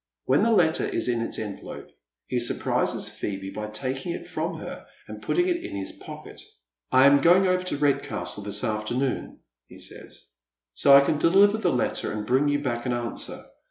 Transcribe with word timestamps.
When 0.25 0.41
the 0.41 0.49
letter 0.49 0.85
is 0.87 1.07
in 1.07 1.21
its 1.21 1.37
envelope 1.37 1.91
he 2.25 2.39
surprises 2.39 3.07
Phoebe 3.07 3.51
by 3.51 3.67
taking 3.67 4.13
it 4.13 4.27
from 4.27 4.57
her 4.57 4.87
and 5.07 5.21
putting 5.21 5.47
it 5.47 5.57
in 5.63 5.75
his 5.75 5.91
pocket." 5.91 6.41
I 6.91 7.05
am 7.05 7.21
going 7.21 7.45
over 7.45 7.63
to 7.65 7.77
Redcastle 7.77 8.43
tMs 8.43 8.67
afternoon," 8.67 9.41
he 9.67 9.77
saya," 9.77 10.09
so 10.73 10.95
I 10.97 11.01
can 11.05 11.19
deliver 11.19 11.59
the 11.59 11.71
letter 11.71 12.11
and 12.11 12.25
bring 12.25 12.47
you 12.47 12.57
back 12.63 12.87
an 12.87 12.93
answer. 12.93 13.45